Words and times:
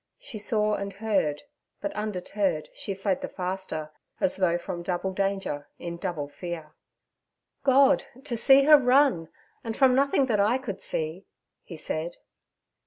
She 0.17 0.39
saw 0.39 0.73
and 0.73 0.93
heard, 0.93 1.43
but, 1.79 1.91
undeterred, 1.93 2.69
she 2.73 2.95
fled 2.95 3.21
the 3.21 3.27
faster, 3.29 3.91
as 4.19 4.37
though 4.37 4.57
from 4.57 4.81
double 4.81 5.13
danger 5.13 5.69
in 5.77 5.97
double 5.97 6.27
fear. 6.27 6.71
'God! 7.63 8.05
to 8.23 8.35
see 8.35 8.63
her 8.63 8.77
run, 8.79 9.29
and 9.63 9.77
from 9.77 9.93
nothing 9.93 10.25
that 10.25 10.39
I 10.39 10.57
could 10.57 10.81
see' 10.81 11.27
he 11.61 11.77
said. 11.77 12.17